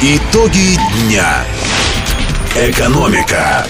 Итоги 0.00 0.78
дня. 1.02 1.44
Экономика. 2.56 3.66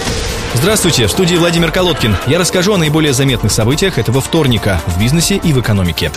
Здравствуйте, 0.53 1.07
в 1.07 1.11
студии 1.11 1.35
Владимир 1.35 1.69
Колодкин. 1.69 2.15
Я 2.27 2.39
расскажу 2.39 2.73
о 2.73 2.77
наиболее 2.77 3.11
заметных 3.11 3.51
событиях 3.51 3.97
этого 3.97 4.21
вторника 4.21 4.81
в 4.87 4.97
бизнесе 4.97 5.35
и 5.35 5.51
в 5.51 5.59
экономике. 5.59 6.11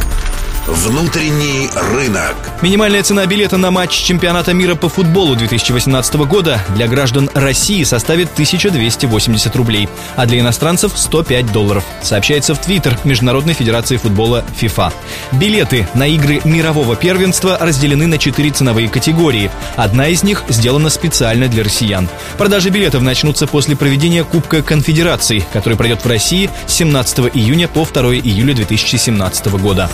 Внутренний 0.69 1.71
рынок. 1.95 2.37
Минимальная 2.61 3.03
цена 3.03 3.25
билета 3.25 3.57
на 3.57 3.71
матч 3.71 3.93
чемпионата 3.93 4.53
мира 4.53 4.75
по 4.75 4.91
футболу 4.91 5.35
2018 5.35 6.15
года 6.27 6.63
для 6.75 6.87
граждан 6.87 7.31
России 7.33 7.85
составит 7.85 8.31
1280 8.35 9.57
рублей, 9.57 9.89
а 10.17 10.27
для 10.27 10.41
иностранцев 10.41 10.93
105 10.95 11.53
долларов, 11.53 11.85
сообщается 12.03 12.55
в 12.55 12.61
Твиттер 12.61 12.99
Международной 13.05 13.55
Федерации 13.55 13.97
футбола 13.97 14.45
ФИФА. 14.59 14.93
Билеты 15.33 15.89
на 15.95 16.07
игры 16.07 16.43
мирового 16.45 16.97
первенства 16.97 17.57
разделены 17.59 18.07
на 18.07 18.19
четыре 18.19 18.51
ценовые 18.51 18.91
категории. 18.91 19.51
Одна 19.77 20.09
из 20.09 20.23
них 20.23 20.45
сделана 20.49 20.91
специально 20.91 21.49
для 21.49 21.65
россиян. 21.65 22.11
Продажи 22.37 22.69
билетов 22.69 23.01
начнутся 23.01 23.47
после 23.47 23.75
проведения 23.75 24.23
Кубка 24.23 24.61
Конфедераций, 24.61 25.47
который 25.55 25.79
пройдет 25.79 26.05
в 26.05 26.09
России 26.09 26.51
с 26.67 26.75
17 26.75 27.21
июня 27.33 27.69
по 27.69 27.87
2 27.87 28.17
июля 28.17 28.53
2017 28.53 29.47
года. 29.53 29.89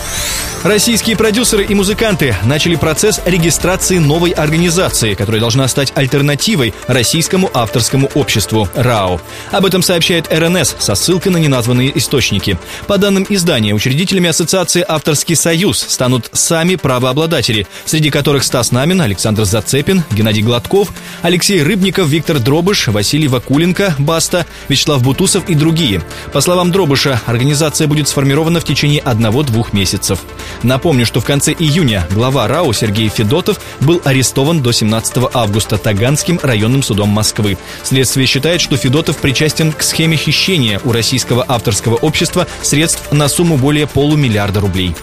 Российские 0.64 1.14
продюсеры 1.14 1.62
и 1.62 1.74
музыканты 1.74 2.34
начали 2.42 2.76
процесс 2.76 3.20
регистрации 3.26 3.98
новой 3.98 4.30
организации, 4.30 5.12
которая 5.12 5.38
должна 5.38 5.68
стать 5.68 5.92
альтернативой 5.94 6.72
Российскому 6.86 7.50
авторскому 7.52 8.10
обществу 8.14 8.66
РАО. 8.74 9.20
Об 9.50 9.66
этом 9.66 9.82
сообщает 9.82 10.32
РНС 10.32 10.76
со 10.78 10.94
ссылкой 10.94 11.32
на 11.32 11.36
неназванные 11.36 11.92
источники. 11.98 12.58
По 12.86 12.96
данным 12.96 13.26
издания, 13.28 13.74
учредителями 13.74 14.30
ассоциации 14.30 14.82
«Авторский 14.88 15.36
союз» 15.36 15.84
станут 15.86 16.30
сами 16.32 16.76
правообладатели, 16.76 17.66
среди 17.84 18.08
которых 18.08 18.42
Стас 18.42 18.72
Намин, 18.72 19.02
Александр 19.02 19.44
Зацепин, 19.44 20.02
Геннадий 20.12 20.42
Гладков, 20.42 20.94
Алексей 21.20 21.62
Рыбников, 21.62 22.08
Виктор 22.08 22.38
Дробыш, 22.38 22.88
Василий 22.88 23.28
Вакуленко, 23.28 23.96
Баста, 23.98 24.46
Вячеслав 24.70 25.02
Бутусов 25.02 25.46
и 25.46 25.54
другие. 25.54 26.02
По 26.32 26.40
словам 26.40 26.72
Дробыша, 26.72 27.20
организация 27.26 27.86
будет 27.86 28.08
сформирована 28.08 28.60
в 28.60 28.64
течение 28.64 29.02
одного-двух 29.02 29.74
месяцев. 29.74 30.20
Напомню, 30.62 31.06
что 31.06 31.20
в 31.20 31.24
конце 31.24 31.52
июня 31.52 32.06
глава 32.10 32.46
РАО 32.48 32.72
Сергей 32.72 33.08
Федотов 33.08 33.60
был 33.80 34.00
арестован 34.04 34.62
до 34.62 34.72
17 34.72 35.16
августа 35.32 35.78
Таганским 35.78 36.38
районным 36.42 36.82
судом 36.82 37.08
Москвы. 37.10 37.58
Следствие 37.82 38.26
считает, 38.26 38.60
что 38.60 38.76
Федотов 38.76 39.18
причастен 39.18 39.72
к 39.72 39.82
схеме 39.82 40.16
хищения 40.16 40.80
у 40.84 40.92
российского 40.92 41.44
авторского 41.46 41.96
общества 41.96 42.46
средств 42.62 43.12
на 43.12 43.28
сумму 43.28 43.56
более 43.56 43.86
полумиллиарда 43.86 44.60
рублей. 44.60 44.94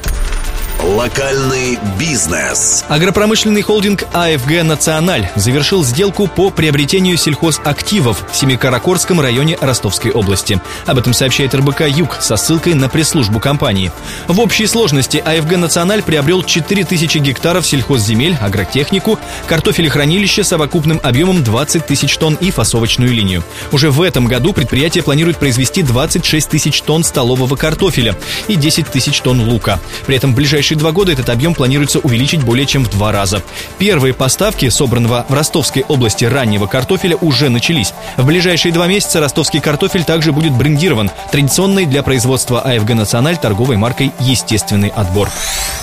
Локальный 0.83 1.77
бизнес. 1.99 2.83
Агропромышленный 2.89 3.61
холдинг 3.61 4.03
АФГ 4.13 4.63
«Националь» 4.63 5.29
завершил 5.35 5.85
сделку 5.85 6.25
по 6.25 6.49
приобретению 6.49 7.17
сельхозактивов 7.17 8.25
в 8.31 8.35
Семикаракорском 8.35 9.21
районе 9.21 9.59
Ростовской 9.61 10.09
области. 10.09 10.59
Об 10.87 10.97
этом 10.97 11.13
сообщает 11.13 11.53
РБК 11.53 11.81
«Юг» 11.81 12.17
со 12.19 12.35
ссылкой 12.35 12.73
на 12.73 12.89
пресс-службу 12.89 13.39
компании. 13.39 13.91
В 14.27 14.39
общей 14.39 14.65
сложности 14.65 15.17
АФГ 15.17 15.57
«Националь» 15.57 16.02
приобрел 16.02 16.41
4000 16.41 17.19
гектаров 17.19 17.67
сельхозземель, 17.67 18.35
агротехнику, 18.41 19.19
картофелехранилище 19.45 20.43
с 20.43 20.47
совокупным 20.47 20.99
объемом 21.03 21.43
20 21.43 21.85
тысяч 21.85 22.17
тонн 22.17 22.33
и 22.41 22.49
фасовочную 22.49 23.13
линию. 23.13 23.43
Уже 23.71 23.91
в 23.91 24.02
этом 24.02 24.25
году 24.25 24.52
предприятие 24.52 25.03
планирует 25.03 25.37
произвести 25.37 25.83
26 25.83 26.49
тысяч 26.49 26.81
тонн 26.81 27.03
столового 27.03 27.55
картофеля 27.55 28.17
и 28.47 28.55
10 28.55 28.87
тысяч 28.87 29.21
тонн 29.21 29.47
лука. 29.47 29.79
При 30.07 30.15
этом 30.15 30.33
в 30.33 30.35
ближайшие 30.35 30.70
ближайшие 30.72 30.77
два 30.77 30.91
года 30.91 31.11
этот 31.11 31.30
объем 31.30 31.53
планируется 31.53 32.00
увеличить 32.00 32.44
более 32.44 32.66
чем 32.66 32.86
в 32.86 32.89
два 32.89 33.11
раза. 33.11 33.41
Первые 33.77 34.14
поставки 34.14 34.69
собранного 34.69 35.25
в 35.27 35.33
Ростовской 35.33 35.83
области 35.88 36.23
раннего 36.25 36.67
картофеля 36.67 37.17
уже 37.17 37.50
начались. 37.50 37.94
В 38.17 38.25
ближайшие 38.25 38.72
два 38.72 38.88
месяца 38.88 39.19
ростовский 39.19 39.59
картофель 39.59 40.04
также 40.04 40.32
будет 40.32 40.54
брендирован 40.54 41.11
традиционной 41.32 41.86
для 41.86 42.04
производства 42.04 42.61
АФГ 42.61 42.92
«Националь» 42.92 43.37
торговой 43.37 43.76
маркой 43.76 44.11
«Естественный 44.20 44.89
отбор». 44.89 45.30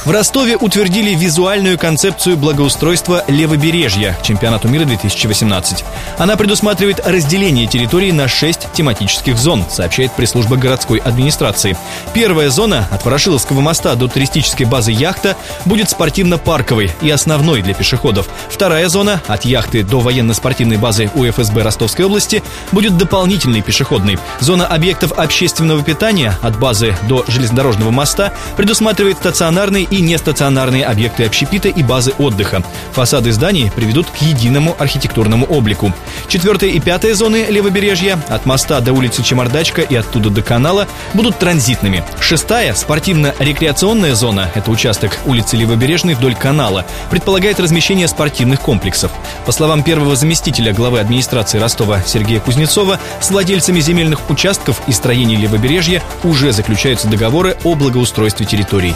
В 0.04 0.10
Ростове 0.10 0.56
утвердили 0.56 1.14
визуальную 1.14 1.76
концепцию 1.78 2.38
благоустройства 2.38 3.24
левобережья 3.28 4.16
чемпионату 4.22 4.68
мира 4.68 4.84
2018. 4.84 5.84
Она 6.16 6.36
предусматривает 6.36 7.00
разделение 7.04 7.66
территории 7.66 8.10
на 8.10 8.26
шесть 8.26 8.68
тематических 8.72 9.36
зон, 9.36 9.64
сообщает 9.70 10.12
пресс-служба 10.12 10.56
городской 10.56 10.98
администрации. 10.98 11.76
Первая 12.14 12.48
зона 12.48 12.88
от 12.90 13.04
Ворошиловского 13.04 13.60
моста 13.60 13.94
до 13.96 14.08
туристической 14.08 14.64
базы 14.64 14.77
базы 14.78 14.92
яхта 14.92 15.36
будет 15.64 15.90
спортивно-парковой 15.90 16.92
и 17.02 17.10
основной 17.10 17.62
для 17.62 17.74
пешеходов. 17.74 18.28
Вторая 18.48 18.88
зона 18.88 19.20
от 19.26 19.44
яхты 19.44 19.82
до 19.82 19.98
военно-спортивной 19.98 20.76
базы 20.76 21.10
УФСБ 21.16 21.64
Ростовской 21.64 22.04
области 22.04 22.44
будет 22.70 22.96
дополнительной 22.96 23.60
пешеходной. 23.60 24.20
Зона 24.38 24.68
объектов 24.68 25.18
общественного 25.18 25.82
питания 25.82 26.38
от 26.42 26.60
базы 26.60 26.94
до 27.08 27.24
железнодорожного 27.26 27.90
моста 27.90 28.32
предусматривает 28.56 29.16
стационарные 29.16 29.82
и 29.82 30.00
нестационарные 30.00 30.84
объекты 30.84 31.24
общепита 31.24 31.68
и 31.68 31.82
базы 31.82 32.12
отдыха. 32.16 32.62
Фасады 32.92 33.32
зданий 33.32 33.72
приведут 33.74 34.06
к 34.06 34.18
единому 34.18 34.76
архитектурному 34.78 35.44
облику. 35.46 35.92
Четвертая 36.28 36.70
и 36.70 36.78
пятая 36.78 37.14
зоны 37.14 37.46
левобережья 37.48 38.20
от 38.28 38.46
моста 38.46 38.80
до 38.80 38.92
улицы 38.92 39.24
Чемардачка 39.24 39.82
и 39.82 39.96
оттуда 39.96 40.30
до 40.30 40.42
канала 40.42 40.86
будут 41.14 41.36
транзитными. 41.40 42.04
Шестая 42.20 42.74
спортивно-рекреационная 42.74 44.14
зона– 44.14 44.50
это 44.54 44.67
это 44.68 44.72
участок 44.72 45.18
улицы 45.24 45.56
Левобережной 45.56 46.14
вдоль 46.14 46.34
канала, 46.34 46.84
предполагает 47.10 47.58
размещение 47.58 48.06
спортивных 48.06 48.60
комплексов. 48.60 49.10
По 49.46 49.52
словам 49.52 49.82
первого 49.82 50.14
заместителя 50.14 50.72
главы 50.72 51.00
администрации 51.00 51.58
Ростова 51.58 52.02
Сергея 52.02 52.40
Кузнецова, 52.40 53.00
с 53.20 53.30
владельцами 53.30 53.80
земельных 53.80 54.30
участков 54.30 54.80
и 54.86 54.92
строений 54.92 55.36
Левобережья 55.36 56.02
уже 56.22 56.52
заключаются 56.52 57.08
договоры 57.08 57.56
о 57.64 57.74
благоустройстве 57.74 58.46
территорий. 58.46 58.94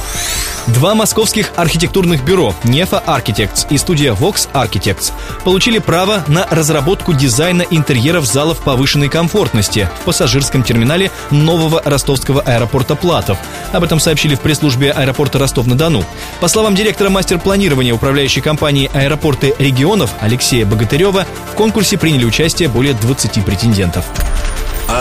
Два 0.69 0.95
московских 0.95 1.53
архитектурных 1.57 2.25
бюро 2.25 2.55
Нефа 2.65 3.03
Architects 3.07 3.67
и 3.71 3.79
студия 3.79 4.13
Vox 4.13 4.49
Architects 4.53 5.13
получили 5.45 5.79
право 5.79 6.23
на 6.29 6.47
разработку 6.51 7.15
дизайна 7.15 7.63
интерьеров 7.63 8.27
залов 8.27 8.63
повышенной 8.63 9.09
комфортности 9.09 9.89
в 10.01 10.05
пассажирском 10.05 10.63
терминале 10.63 11.11
нового 11.31 11.83
ростовского 11.85 12.43
аэропорта 12.43 12.95
Платов. 12.95 13.39
Об 13.73 13.83
этом 13.83 13.99
сообщили 13.99 14.35
в 14.35 14.41
пресс-службе 14.41 14.93
аэропорта 14.93 15.39
Ростов-на-Дону. 15.63 16.05
По 16.41 16.49
словам 16.49 16.75
директора 16.75 17.09
мастер-планирования 17.11 17.95
управляющей 17.95 18.43
компании 18.43 18.91
«Аэропорты 18.93 19.55
регионов» 19.59 20.11
Алексея 20.21 20.67
Богатырева, 20.67 21.27
в 21.53 21.55
конкурсе 21.55 21.99
приняли 21.99 22.25
участие 22.25 22.69
более 22.69 22.95
20 22.95 23.45
претендентов. 23.45 24.05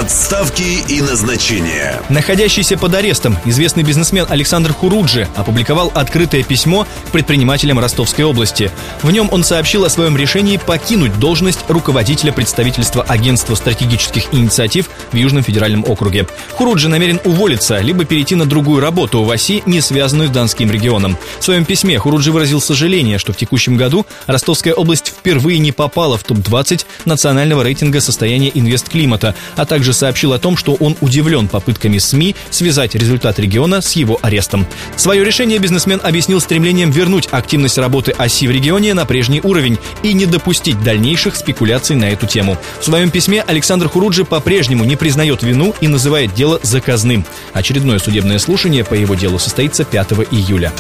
Отставки 0.01 0.79
и 0.91 1.00
назначения. 1.00 2.01
Находящийся 2.09 2.75
под 2.75 2.95
арестом 2.95 3.38
известный 3.45 3.84
бизнесмен 3.84 4.25
Александр 4.28 4.73
Хуруджи 4.73 5.28
опубликовал 5.35 5.91
открытое 5.94 6.41
письмо 6.41 6.88
предпринимателям 7.12 7.78
Ростовской 7.78 8.25
области. 8.25 8.72
В 9.03 9.11
нем 9.11 9.29
он 9.31 9.44
сообщил 9.44 9.85
о 9.85 9.91
своем 9.91 10.17
решении 10.17 10.57
покинуть 10.57 11.19
должность 11.19 11.59
руководителя 11.67 12.31
представительства 12.34 13.03
Агентства 13.03 13.53
стратегических 13.53 14.34
инициатив 14.34 14.90
в 15.11 15.16
Южном 15.16 15.44
федеральном 15.44 15.85
округе. 15.88 16.25
Хуруджи 16.56 16.90
намерен 16.90 17.19
уволиться, 17.23 17.78
либо 17.79 18.03
перейти 18.03 18.34
на 18.34 18.47
другую 18.47 18.81
работу 18.81 19.22
в 19.22 19.29
оси, 19.29 19.61
не 19.67 19.81
связанную 19.81 20.29
с 20.29 20.31
Донским 20.31 20.72
регионом. 20.72 21.16
В 21.40 21.44
своем 21.44 21.63
письме 21.63 22.00
Хуруджи 22.00 22.31
выразил 22.31 22.59
сожаление, 22.59 23.19
что 23.19 23.34
в 23.34 23.38
текущем 23.38 23.78
году 23.78 24.07
Ростовская 24.25 24.73
область 24.73 25.09
впервые 25.09 25.59
не 25.59 25.72
попала 25.72 26.17
в 26.17 26.23
топ-20 26.23 26.88
национального 27.06 27.61
рейтинга 27.61 28.01
состояния 28.01 28.50
инвестклимата, 28.51 29.35
а 29.56 29.67
также 29.67 29.91
также 29.91 30.00
сообщил 30.00 30.34
о 30.34 30.40
том, 30.40 30.57
что 30.57 30.75
он 30.75 30.96
удивлен 31.02 31.47
попытками 31.47 31.97
СМИ 31.97 32.35
связать 32.50 32.96
результат 32.96 33.40
региона 33.40 33.81
с 33.81 33.94
его 33.94 34.18
арестом. 34.22 34.66
Свое 34.96 35.24
решение 35.24 35.59
бизнесмен 35.59 36.00
объяснил 36.03 36.40
стремлением 36.40 36.91
вернуть 36.91 37.28
активность 37.31 37.78
работы 37.78 38.11
оси 38.11 38.47
в 38.47 38.52
регионе 38.52 38.93
на 38.93 39.05
прежний 39.05 39.41
уровень 39.41 39.78
и 40.03 40.14
не 40.14 40.26
допустить 40.26 40.82
дальнейших 40.84 41.35
спекуляций 41.35 41.96
на 41.96 42.05
эту 42.05 42.26
тему. 42.26 42.58
В 42.79 42.85
своем 42.85 43.11
письме 43.11 43.41
Александр 43.41 43.90
Хуруджи 43.90 44.23
по-прежнему 44.23 44.85
не 44.85 44.96
признает 44.96 45.43
вину 45.43 45.76
и 45.82 45.88
называет 45.88 46.34
дело 46.34 46.59
заказным. 46.64 47.26
Очередное 47.53 47.99
судебное 47.99 48.40
слушание 48.40 48.84
по 48.85 48.93
его 48.93 49.16
делу 49.16 49.40
состоится 49.40 49.84
5 49.84 50.11
июля. 50.32 50.72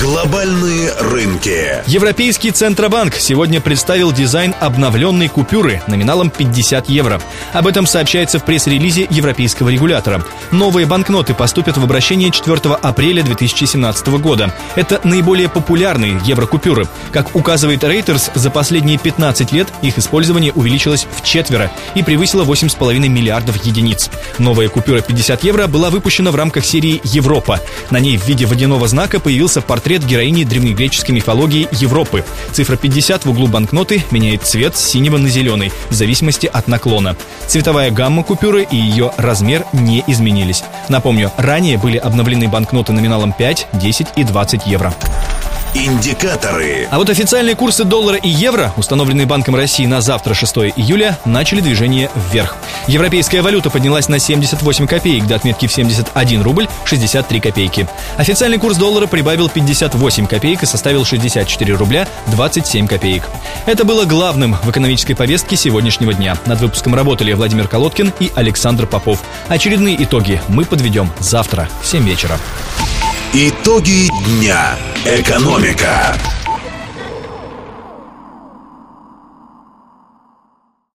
Глобальные 0.00 0.94
рынки. 0.98 1.82
Европейский 1.86 2.52
Центробанк 2.52 3.16
сегодня 3.16 3.60
представил 3.60 4.12
дизайн 4.12 4.54
обновленной 4.58 5.28
купюры 5.28 5.82
номиналом 5.88 6.30
50 6.30 6.88
евро. 6.88 7.20
Об 7.52 7.66
этом 7.66 7.86
сообщает 7.86 8.29
говорится 8.30 8.38
в 8.38 8.44
пресс-релизе 8.44 9.08
европейского 9.10 9.70
регулятора. 9.70 10.22
Новые 10.52 10.86
банкноты 10.86 11.34
поступят 11.34 11.76
в 11.76 11.82
обращение 11.82 12.30
4 12.30 12.74
апреля 12.74 13.24
2017 13.24 14.06
года. 14.20 14.54
Это 14.76 15.00
наиболее 15.02 15.48
популярные 15.48 16.20
еврокупюры. 16.24 16.86
Как 17.10 17.34
указывает 17.34 17.82
Reuters, 17.82 18.30
за 18.34 18.50
последние 18.50 18.98
15 18.98 19.52
лет 19.52 19.68
их 19.82 19.98
использование 19.98 20.52
увеличилось 20.52 21.08
в 21.10 21.24
четверо 21.24 21.72
и 21.96 22.04
превысило 22.04 22.44
8,5 22.44 23.08
миллиардов 23.08 23.64
единиц. 23.64 24.10
Новая 24.38 24.68
купюра 24.68 25.00
50 25.00 25.42
евро 25.42 25.66
была 25.66 25.90
выпущена 25.90 26.30
в 26.30 26.36
рамках 26.36 26.64
серии 26.64 27.00
«Европа». 27.02 27.58
На 27.90 27.98
ней 27.98 28.16
в 28.16 28.28
виде 28.28 28.46
водяного 28.46 28.86
знака 28.86 29.18
появился 29.18 29.60
портрет 29.60 30.04
героини 30.04 30.44
древнегреческой 30.44 31.16
мифологии 31.16 31.68
Европы. 31.72 32.24
Цифра 32.52 32.76
50 32.76 33.24
в 33.24 33.30
углу 33.30 33.48
банкноты 33.48 34.04
меняет 34.12 34.44
цвет 34.44 34.76
с 34.76 34.84
синего 34.84 35.18
на 35.18 35.28
зеленый, 35.28 35.72
в 35.88 35.94
зависимости 35.94 36.46
от 36.46 36.68
наклона. 36.68 37.16
Цветовая 37.48 37.90
гамма 37.90 38.19
купюры 38.22 38.66
и 38.70 38.76
ее 38.76 39.12
размер 39.16 39.64
не 39.72 40.02
изменились. 40.06 40.62
Напомню, 40.88 41.30
ранее 41.36 41.78
были 41.78 41.98
обновлены 41.98 42.48
банкноты 42.48 42.92
номиналом 42.92 43.32
5, 43.32 43.68
10 43.72 44.08
и 44.16 44.24
20 44.24 44.66
евро. 44.66 44.92
Индикаторы. 45.72 46.88
А 46.90 46.98
вот 46.98 47.10
официальные 47.10 47.54
курсы 47.54 47.84
доллара 47.84 48.16
и 48.16 48.28
евро, 48.28 48.72
установленные 48.76 49.26
Банком 49.26 49.54
России 49.54 49.86
на 49.86 50.00
завтра, 50.00 50.34
6 50.34 50.56
июля, 50.74 51.16
начали 51.24 51.60
движение 51.60 52.10
вверх. 52.32 52.56
Европейская 52.88 53.40
валюта 53.40 53.70
поднялась 53.70 54.08
на 54.08 54.18
78 54.18 54.88
копеек 54.88 55.26
до 55.28 55.36
отметки 55.36 55.68
в 55.68 55.72
71 55.72 56.42
рубль 56.42 56.66
63 56.84 57.40
копейки. 57.40 57.88
Официальный 58.16 58.58
курс 58.58 58.78
доллара 58.78 59.06
прибавил 59.06 59.48
58 59.48 60.26
копеек 60.26 60.64
и 60.64 60.66
составил 60.66 61.04
64 61.04 61.74
рубля 61.74 62.08
27 62.26 62.88
копеек. 62.88 63.22
Это 63.66 63.84
было 63.84 64.04
главным 64.04 64.56
в 64.64 64.70
экономической 64.70 65.14
повестке 65.14 65.54
сегодняшнего 65.54 66.12
дня. 66.12 66.36
Над 66.46 66.60
выпуском 66.60 66.96
работали 66.96 67.32
Владимир 67.32 67.68
Колодкин 67.68 68.12
и 68.18 68.32
Александр 68.34 68.86
Попов. 68.86 69.22
Очередные 69.46 70.02
итоги 70.02 70.42
мы 70.48 70.64
подведем 70.64 71.12
завтра 71.20 71.68
в 71.80 71.86
7 71.86 72.04
вечера. 72.04 72.38
Итоги 73.32 74.08
дня. 74.24 74.76
Экономика. 75.04 76.18